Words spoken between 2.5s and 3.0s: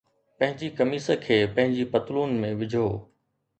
وجھو